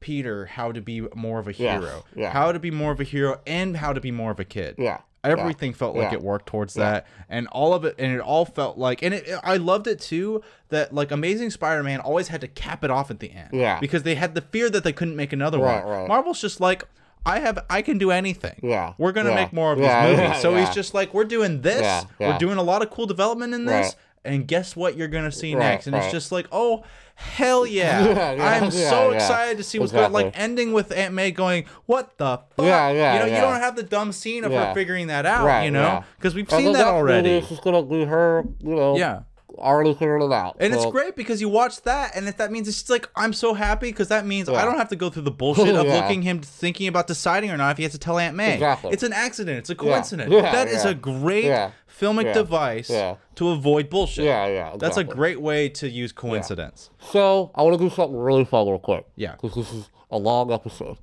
[0.00, 2.30] Peter how to be more of a hero, yeah.
[2.30, 4.74] how to be more of a hero, and how to be more of a kid.
[4.78, 4.98] Yeah.
[5.22, 6.18] Everything felt like yeah.
[6.18, 6.90] it worked towards Yeah.
[6.92, 10.00] that, and all of it, and it all felt like, and it, I loved it
[10.00, 10.42] too.
[10.70, 13.78] That like Amazing Spider-Man always had to cap it off at the end, Yeah.
[13.80, 15.92] because they had the fear that they couldn't make another Right, one.
[15.94, 16.08] right.
[16.08, 16.84] Marvel's just like,
[17.26, 18.58] I have, I can do anything.
[18.62, 20.30] Yeah, we're gonna yeah, make more of yeah, these movies.
[20.36, 23.04] yeah, so he's just like, we're doing this, Yeah, we're doing a lot of cool
[23.04, 23.94] development in this.
[24.24, 24.96] And guess what?
[24.96, 26.84] You're gonna see Right, next, and it's just like, oh.
[27.14, 28.02] Hell yeah.
[28.06, 31.30] Yeah, yeah, I'm yeah, so excited to see what's going like ending with Aunt May
[31.32, 32.64] going, What the fuck?
[32.64, 35.44] Yeah, yeah, You know, you don't have the dumb scene of her figuring that out,
[35.44, 36.02] Right, you know?
[36.16, 37.42] Because we've And seen that already.
[37.42, 39.24] just gonna be her, you know, Yeah.
[39.58, 40.56] Already figured it out.
[40.60, 43.54] And it's great because you watch that, and if that means it's like I'm so
[43.54, 46.00] happy because that means I don't have to go through the bullshit of Yeah.
[46.00, 48.54] looking him thinking about deciding or not if he has to tell Aunt May.
[48.54, 48.92] Exactly.
[48.92, 49.58] It's an accident.
[49.58, 50.30] It's a coincidence.
[50.32, 50.90] Yeah, That is yeah.
[50.90, 51.70] a great Yeah.
[52.00, 52.32] filmic Yeah.
[52.34, 53.16] device Yeah.
[53.36, 54.24] to avoid bullshit.
[54.24, 54.76] Yeah, yeah.
[54.78, 56.90] That's a great way to use coincidence.
[57.00, 59.04] So I want to do something really fun real quick.
[59.16, 59.32] Yeah.
[59.40, 60.96] Because this is a long episode.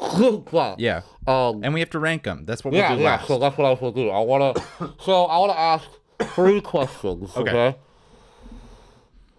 [0.50, 1.02] but, Yeah.
[1.26, 1.62] Um.
[1.62, 2.44] And we have to rank them.
[2.46, 3.10] That's what we'll Yeah, do yeah.
[3.10, 3.28] last.
[3.28, 4.08] So that's what I was gonna do.
[4.10, 4.54] I wanna.
[5.00, 5.86] so I wanna ask
[6.34, 7.36] three questions.
[7.36, 7.50] Okay.
[7.50, 7.78] Okay.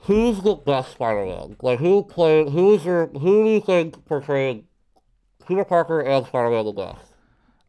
[0.02, 1.58] Who's the best Spider-Man?
[1.62, 2.50] Like who played?
[2.50, 3.08] Who is your?
[3.08, 4.66] Who do you think portrayed
[5.48, 7.06] Peter Parker and Spider-Man the best?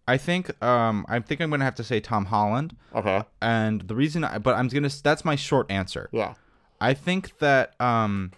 [0.08, 2.76] I think um I think I'm gonna have to say Tom Holland.
[2.94, 3.22] Okay.
[3.40, 6.08] And the reason I but I'm gonna that's my short answer.
[6.12, 6.34] Yeah.
[6.82, 8.32] I think that um,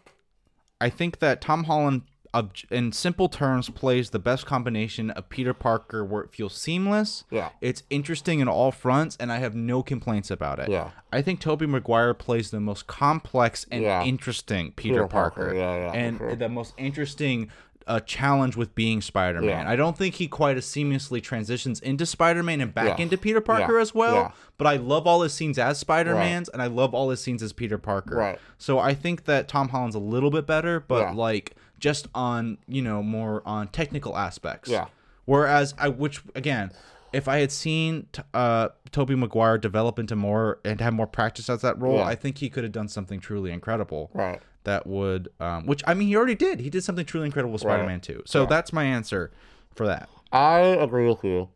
[0.78, 2.02] I think that Tom Holland,
[2.34, 7.24] ob- in simple terms, plays the best combination of Peter Parker where it feels seamless.
[7.30, 7.50] Yeah.
[7.60, 10.68] It's interesting in all fronts, and I have no complaints about it.
[10.68, 10.90] Yeah.
[11.12, 14.02] I think Tobey Maguire plays the most complex and Yeah.
[14.04, 15.40] interesting Peter, Peter Parker.
[15.44, 16.34] Parker, yeah, yeah, and sure.
[16.36, 17.50] the most interesting.
[17.86, 19.66] uh challenge with being Spider-Man.
[19.66, 19.70] Yeah.
[19.70, 23.02] I don't think he quite as seamlessly transitions into Spider-Man and back Yeah.
[23.04, 23.82] into Peter Parker Yeah.
[23.82, 24.14] as well.
[24.14, 24.30] Yeah.
[24.56, 27.52] But I love all his scenes as Spider-Man's, and I love all his scenes as
[27.52, 28.16] Peter Parker.
[28.16, 28.38] Right.
[28.56, 32.82] So I think that Tom Holland's a little bit better, but like just on you
[32.82, 34.70] know more on technical aspects.
[34.70, 34.86] Yeah.
[35.26, 36.70] Whereas I, which again,
[37.12, 41.48] if I had seen t- uh Tobey Maguire develop into more and have more practice
[41.50, 42.04] as that role, Yeah.
[42.04, 44.10] I think he could have done something truly incredible.
[44.14, 44.40] Right.
[44.64, 46.60] That would, um, which I mean, he already did.
[46.60, 48.22] He did something truly incredible with Spider-Man 2.
[48.24, 49.30] So that's my answer
[49.74, 50.08] for that.
[50.32, 51.50] I agree with you.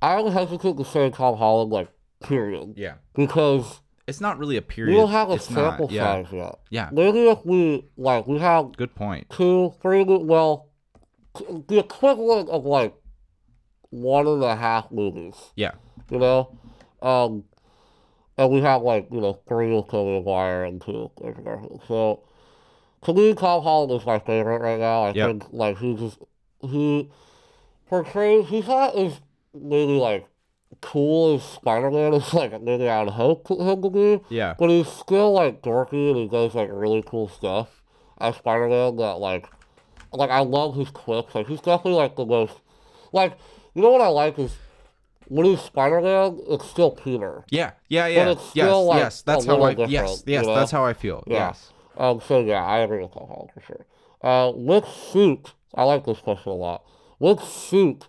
[0.00, 1.88] I would hesitate to say Tom Holland, like,
[2.22, 2.72] period.
[2.78, 2.94] Yeah.
[3.14, 4.96] Because It's not really a we period.
[4.96, 6.02] don't have a it's not, sample yeah.
[6.24, 6.58] size yet.
[6.70, 6.88] Yeah.
[6.92, 9.30] Maybe if we, like, we have Good point.
[9.30, 10.68] two, three, well,
[11.68, 12.94] the equivalent of, like,
[13.90, 15.72] one and a half movies, Yeah.
[16.10, 16.58] you know?
[17.00, 17.44] Um,
[18.36, 21.10] and we have, like, you know, three with Tobey Maguire and two.
[21.86, 22.24] So,
[23.04, 25.04] to me, Tom Holland is my favorite right now.
[25.04, 25.28] I Yep.
[25.28, 26.18] think, like, he just,
[26.60, 27.08] he
[27.88, 29.20] portrays, he's not as
[29.54, 30.26] maybe, like,
[30.82, 34.20] cool as Spider-Man is, like, maybe I would hope him to be.
[34.28, 34.54] Yeah.
[34.58, 37.82] But he's still like dorky and he does like really cool stuff
[38.18, 39.48] as Spider Man that like
[40.12, 41.34] like I love his quips.
[41.34, 42.60] Like he's definitely like the most
[43.12, 43.36] like
[43.74, 44.54] you know what I like is
[45.28, 47.44] when he's Spider Man, it's still Peter.
[47.50, 47.72] Yeah.
[47.88, 48.06] Yeah.
[48.06, 48.30] Yeah.
[48.30, 48.66] it's yes.
[48.66, 49.22] still, like, yes.
[49.22, 49.70] That's how I.
[49.70, 50.22] Yes.
[50.26, 50.42] Yes.
[50.42, 50.54] you know?
[50.54, 51.24] That's how I feel.
[51.26, 51.48] Yeah.
[51.48, 51.72] Yes.
[51.96, 53.86] Um so yeah, I agree with Holland for sure.
[54.22, 56.84] Uh which suit I like this question a lot.
[57.18, 58.06] Which suit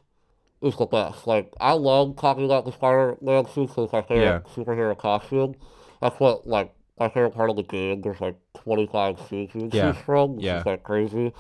[0.64, 1.28] is the best?
[1.28, 4.64] Like I love talking about the Spider Man suit because my favorite Yeah.
[4.64, 5.56] superhero costume.
[6.02, 8.02] That's what like my favorite part of the game.
[8.02, 9.92] There's like twenty five suits you Yeah.
[9.94, 10.60] choose from, which Yeah.
[10.62, 11.34] is like crazy.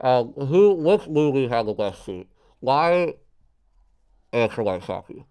[0.00, 2.26] Um who which movie had the best suit?
[2.60, 3.14] Why
[4.32, 5.24] answer like Saki?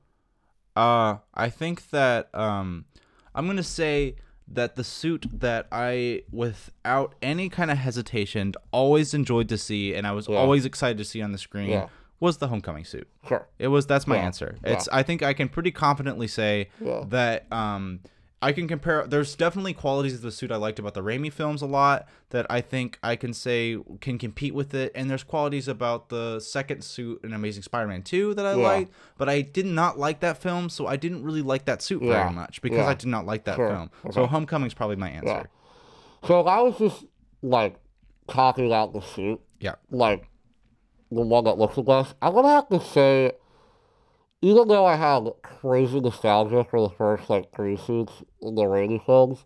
[0.76, 2.86] Uh, I think that um,
[3.34, 4.16] I'm gonna say
[4.48, 10.06] that the suit that I, without any kind of hesitation, always enjoyed to see, and
[10.08, 10.38] I was Yeah.
[10.38, 11.88] always excited to see on the screen, Yeah.
[12.19, 13.08] Was the Homecoming suit.
[13.27, 13.47] Sure.
[13.60, 14.25] It was that's my Yeah.
[14.25, 14.58] answer.
[14.63, 17.03] It's I think I can pretty confidently say Yeah.
[17.10, 17.99] that um
[18.39, 21.63] I can compare there's definitely qualities of the suit I liked about the Raimi films
[21.63, 25.67] a lot that I think I can say can compete with it and there's qualities
[25.67, 28.63] about the second suit in Amazing Spider-Man 2 that I Yeah.
[28.67, 32.03] liked but I did not like that film so I didn't really like that suit
[32.03, 32.13] Yeah.
[32.23, 32.88] very much because Yeah.
[32.88, 33.69] I did not like that Sure.
[33.69, 33.89] film.
[34.12, 34.32] So Okay.
[34.32, 35.27] Homecoming's probably my answer.
[35.27, 36.27] Yeah.
[36.27, 37.06] So I was just
[37.41, 37.75] like
[38.27, 39.75] talking about the suit, Yeah.
[39.89, 40.27] like
[41.12, 43.32] the one that looks the best, I'm gonna have to say,
[44.41, 49.04] even though I had crazy nostalgia for the first like three suits in the Raimi
[49.06, 49.46] films,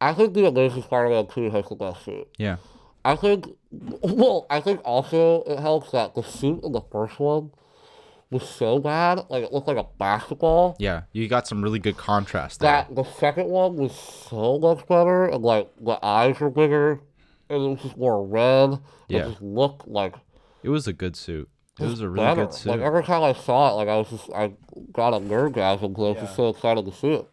[0.00, 2.28] I think the Amazing Spider-Man 2 has the best suit.
[2.36, 2.56] Yeah.
[3.04, 7.52] I think, well, I think also it helps that the suit in the first one
[8.30, 10.76] was so bad, like it looked like a basketball.
[10.78, 11.02] Yeah.
[11.12, 12.70] You got some really good contrast there.
[12.70, 17.00] That the second one was so much better, and like the eyes were bigger,
[17.48, 18.78] and it was just more red.
[19.08, 19.26] Yeah.
[19.26, 20.14] It just looked like
[20.62, 21.48] It was a good suit.
[21.80, 22.44] It was a really better.
[22.46, 22.70] good suit.
[22.70, 24.52] Like every time I saw it, like I was just I
[24.92, 27.28] got a nerdgasm because I was just so excited to see it.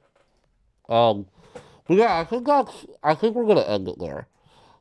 [0.87, 1.27] Um,
[1.87, 4.27] but yeah, I think that's I think we're gonna end it there.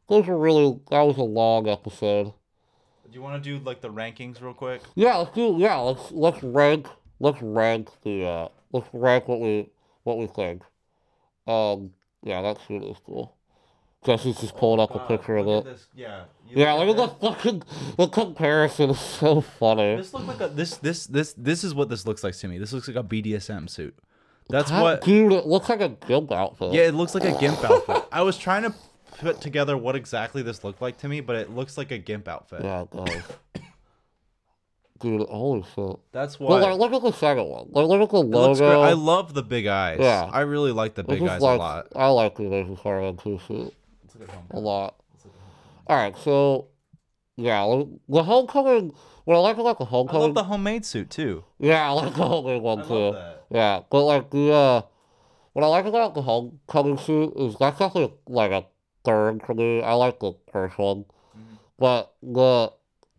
[0.09, 2.33] Those were really that was a long episode.
[3.11, 4.83] Do you want to do like the rankings real quick?
[4.95, 6.87] Yeah, let's do yeah, let's let's rank
[7.19, 9.71] let's rank the uh let's rank what we
[10.05, 10.63] what we think.
[11.47, 13.35] Um yeah, that suit is cool.
[14.09, 15.65] Jesse's just pulling up a picture of it.
[15.65, 16.25] This, yeah.
[16.49, 17.63] Yeah, look at the fucking
[17.99, 19.97] the comparison is so funny.
[19.97, 22.57] This look like a this this this this is what this looks like to me.
[22.57, 23.95] This looks like a BDSM suit.
[24.49, 25.03] That's God, what.
[25.03, 26.73] dude, it looks like a gimp outfit.
[26.73, 28.03] Yeah, it looks like a gimp outfit.
[28.11, 28.75] I was trying to
[29.19, 32.29] put together what exactly this looked like to me, but it looks like a gimp
[32.29, 32.65] outfit.
[32.65, 33.63] Yeah, it does.
[35.01, 35.97] dude, holy shit.
[36.13, 37.67] That's But like, look at the second one.
[37.73, 38.81] Like, look at the looks logo.
[38.81, 39.99] I love the big eyes.
[40.01, 40.31] Yeah.
[40.33, 41.89] I really like the big eyes like, a lot.
[41.95, 43.75] I like the Spider-Man 2 suit
[44.51, 44.97] a lot.
[45.87, 46.69] All right, so
[47.37, 47.65] yeah,
[48.09, 48.93] the homecoming.
[49.25, 50.23] What I like about the I homecoming.
[50.23, 51.45] love the homemade suit too.
[51.59, 53.13] Yeah, I like the homecoming one I too.
[53.13, 53.45] that.
[53.51, 54.83] Yeah, but like the uh,
[55.53, 58.65] what I like about the homecoming suit is that's actually like a
[59.05, 59.83] third for me.
[59.83, 61.05] I like the first one,
[61.37, 61.55] Mm-hmm.
[61.79, 62.73] but the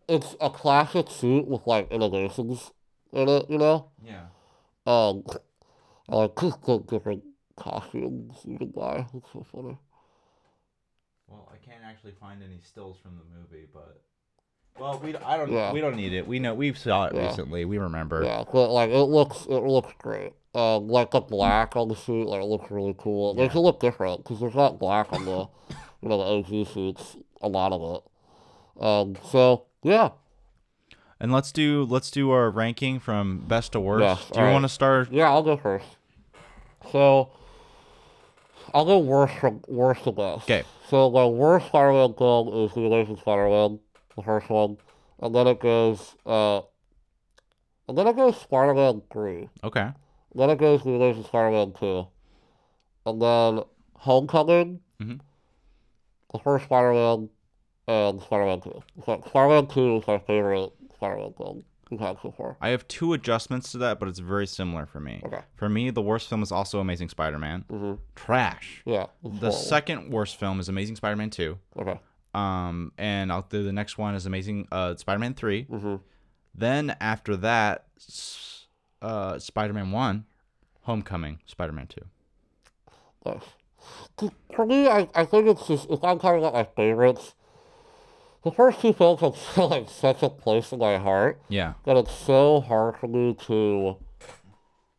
[0.08, 2.72] it's a classic suit with like innovations
[3.12, 3.48] in it.
[3.48, 4.26] You know, Yeah.
[4.86, 5.24] um,
[6.08, 7.22] I like the different
[7.56, 9.06] costumes you can buy.
[9.14, 9.78] It's so funny.
[11.30, 14.02] Well, I can't actually find any stills from the movie, but
[14.78, 15.72] well, we I don't Yeah.
[15.72, 16.26] we don't need it.
[16.26, 17.26] We know we saw it Yeah.
[17.28, 17.64] recently.
[17.64, 18.24] We remember.
[18.24, 20.32] Yeah, but like it looks, it looks great.
[20.54, 23.30] Um, like the black on the suit, like it looks really cool.
[23.30, 25.46] It makes it look different because there's not black on the,
[26.02, 27.16] you know, the OG suits.
[27.40, 28.02] A lot of
[28.76, 28.82] it.
[28.84, 30.10] Um, so yeah,
[31.20, 34.02] And let's do let's do our ranking from best to worst.
[34.02, 34.52] Yes, do you alright.
[34.54, 35.12] want to start?
[35.12, 35.86] yeah, I'll go first.
[36.90, 37.30] So
[38.72, 40.46] I'll go worst from worst to best.
[40.46, 40.62] 'Kay.
[40.88, 43.78] So the worst Spider-Man film is the Amazing Spider-Man,
[44.16, 44.76] the first one,
[45.20, 46.60] and then it goes, uh,
[47.88, 49.48] and then it goes Spider-Man three.
[49.64, 49.90] Okay.
[50.34, 52.06] Then it goes to Amazing Spider-Man 2.
[53.06, 53.64] And then
[53.96, 55.20] Homecoming, Mhm.
[56.32, 57.28] the first Spider-Man,
[57.88, 58.82] and Spider-Man 2.
[59.04, 61.64] So Spider-Man 2 is my favorite Spider-Man film
[61.98, 62.56] so far.
[62.60, 65.20] I have two adjustments to that, but it's very similar for me.
[65.24, 65.40] Okay.
[65.56, 67.64] For me, the worst film is also Amazing Spider-Man.
[67.70, 67.94] Mm-hmm.
[68.14, 68.82] Trash.
[68.84, 69.06] Yeah.
[69.22, 69.52] The horrible.
[69.52, 71.58] second worst film is Amazing Spider-Man 2.
[71.80, 72.00] Okay.
[72.32, 75.64] Um, and I'll do the next one is Amazing uh, Spider-Man 3.
[75.64, 75.96] Mm-hmm.
[76.54, 77.86] Then after that,
[79.02, 80.24] uh, Spider-Man 1,
[80.82, 82.00] Homecoming, Spider-Man 2.
[83.26, 83.42] Nice.
[84.16, 87.34] 'Cause For me, I, I think it's just, if I'm about my favorites,
[88.42, 91.40] the first two films have so, like such a place in my heart.
[91.48, 91.74] Yeah.
[91.84, 93.96] that it's so hard for me to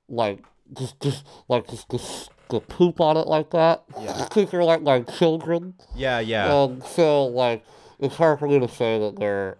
[0.07, 0.43] like
[0.77, 3.83] just just like just just to poop on it like that.
[3.99, 4.25] Yeah.
[4.29, 5.75] Because they're like my children.
[5.95, 6.53] Yeah, yeah.
[6.53, 7.63] Um so like
[7.99, 9.57] it's hard for me to say that they're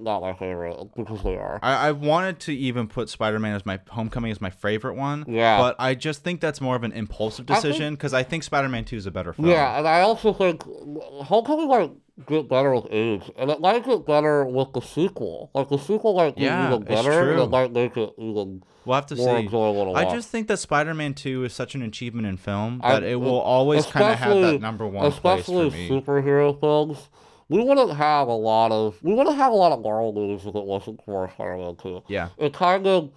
[0.00, 1.58] not my favorite because they are.
[1.62, 5.24] I, I wanted to even put Spider-Man as my Homecoming as my favorite one.
[5.28, 5.58] Yeah.
[5.58, 8.96] But I just think that's more of an impulsive decision because I think Spider-Man 2
[8.96, 9.48] is a better film.
[9.48, 11.92] Yeah, and I also think Homecoming might
[12.26, 15.50] get better with age, and it might get better with the sequel.
[15.54, 18.94] Like the sequel might be Yeah, even better, and it might make it even We'll
[18.94, 19.44] have to more see.
[19.44, 23.02] enjoyable I just think that Spider-Man 2 is such an achievement in film I- that
[23.02, 25.88] it will always kind of have that number one place especially for me.
[25.88, 27.08] superhero films.
[27.48, 30.54] We wouldn't have a lot of we wouldn't have a lot of Marvel movies if
[30.54, 32.02] it wasn't for Spider-Man 2.
[32.08, 32.28] Yeah.
[32.38, 33.10] It kind of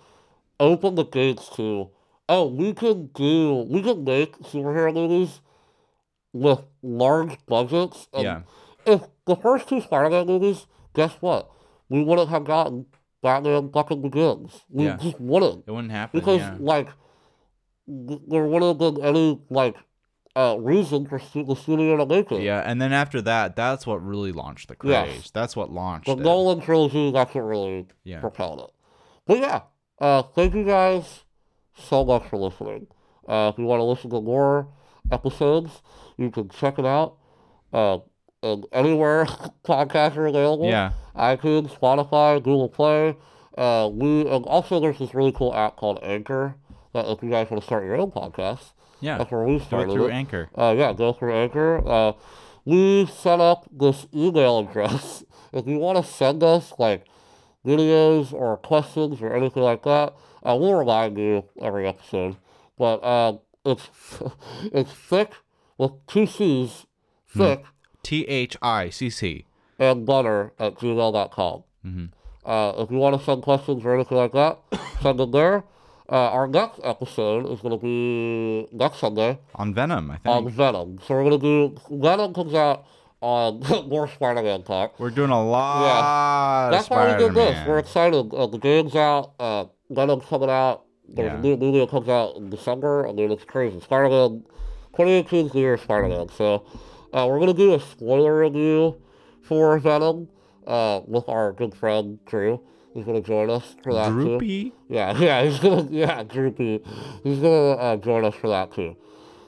[0.60, 1.90] opened the gates to
[2.30, 5.40] oh we can do we can make superhero movies
[6.34, 8.08] with large budgets.
[8.14, 8.42] And Yeah.
[8.88, 11.50] If the first two Spider-Man movies, guess what?
[11.90, 12.86] We wouldn't have gotten
[13.22, 14.62] Batman fucking Begins.
[14.70, 14.98] We Yeah.
[14.98, 16.20] just wouldn't It wouldn't happen.
[16.20, 16.56] because yeah.
[16.60, 16.88] like
[17.88, 19.76] there wouldn't have been any like
[20.36, 22.42] uh reason for the studio to make it.
[22.44, 24.92] Yeah, and then after that, that's what really launched the craze.
[24.92, 25.32] Yes.
[25.32, 26.20] That's what launched The it.
[26.20, 28.20] Nolan trilogy, that's what really Yeah.
[28.20, 28.72] propelled it.
[29.26, 29.62] But yeah,
[30.00, 31.24] uh, thank you guys
[31.76, 32.88] so much for listening.
[33.28, 34.68] Uh, if you want to listen to more
[35.12, 35.82] episodes,
[36.18, 37.16] you can check it out.
[37.74, 38.00] Uh,
[38.44, 39.26] and anywhere
[39.66, 40.68] podcasts are available.
[40.70, 40.92] Yeah.
[41.16, 43.16] iTunes, Spotify, Google Play.
[43.58, 46.56] Uh, we and also there's this really cool app called Anchor
[46.94, 49.18] that if you guys want to start your own podcast, Yeah.
[49.18, 50.12] that's where we started through it.
[50.14, 50.50] Anchor.
[50.56, 51.82] Uh, yeah, go through Anchor.
[51.88, 52.14] Uh,
[52.66, 55.24] we set up this email address.
[55.54, 57.06] If you want to send us like
[57.66, 62.36] videos or questions or anything like that, uh, we'll remind you every episode.
[62.78, 63.90] But uh, it's
[64.74, 65.32] it's thick
[65.78, 66.86] with two C's,
[67.36, 67.64] thick
[68.04, 69.46] T H I C C.
[69.80, 71.64] and butter at gmail.com.
[71.86, 72.10] Mhm.
[72.46, 74.58] Uh, if you want to send questions or anything like that,
[75.02, 75.64] send them there.
[76.10, 79.38] Uh, our next episode is going to be next Sunday.
[79.56, 80.34] On Venom, I think.
[80.36, 80.50] on.
[80.50, 81.00] Venom.
[81.06, 82.86] So we're gonna do Venom comes out
[83.22, 84.98] on more Spider-Man talk.
[85.00, 86.70] We're doing a lot yeah.
[86.72, 87.68] That's of why we Spider did this.
[87.68, 88.34] We're excited.
[88.34, 89.34] Uh, the game's out.
[89.40, 90.84] Uh, Venom's coming out.
[91.10, 91.38] There's Yeah.
[91.38, 93.08] a new movie that comes out in December.
[93.08, 93.80] I mean, it's crazy.
[93.82, 94.44] Spider-Man,
[94.96, 96.30] 2018 is the year of Spider-Man.
[96.38, 96.64] So
[97.14, 99.02] uh, we're gonna do a spoiler review
[99.42, 100.28] for Venom
[100.66, 102.62] uh, with our good friend Drew.
[102.94, 104.40] He's gonna join us for that too.
[104.40, 104.74] Droopy.
[104.90, 106.84] Yeah, yeah, he's gonna, yeah, Droopy.
[107.24, 108.96] He's gonna uh, join us for that too.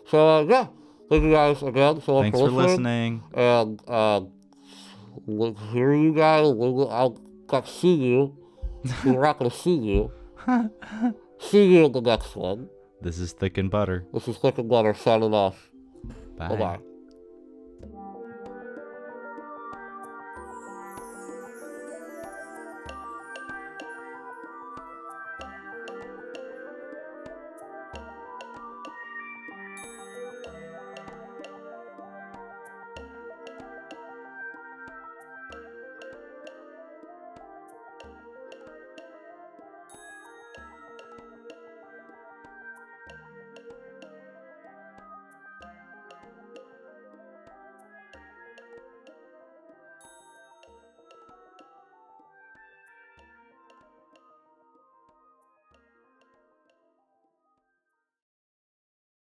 [0.07, 0.67] So, uh, yeah,
[1.09, 3.23] thank you guys again so much Thanks for listening.
[3.33, 4.21] And, uh,
[5.25, 6.47] we'll hear you guys.
[6.53, 8.37] We'll, I'll see you.
[9.05, 10.11] We're not gonna see you.
[11.39, 12.69] see you in the next one.
[13.01, 14.05] This is Thick and Butter.
[14.13, 15.69] This is Thick and Butter signing off.
[16.37, 16.79] Bye bye.